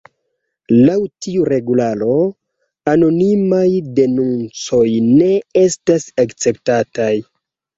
[0.85, 0.93] Laŭ
[1.25, 2.15] tiu regularo,
[2.93, 3.67] anonimaj
[4.01, 5.31] denuncoj ne
[5.67, 7.13] estas akceptataj.